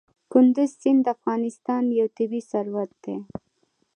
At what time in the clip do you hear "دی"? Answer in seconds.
3.03-3.15